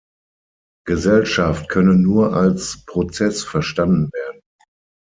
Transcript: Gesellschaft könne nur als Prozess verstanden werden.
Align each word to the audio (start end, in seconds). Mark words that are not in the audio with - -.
Gesellschaft 0.87 1.69
könne 1.69 1.93
nur 1.93 2.33
als 2.33 2.85
Prozess 2.87 3.43
verstanden 3.43 4.09
werden. 4.11 4.41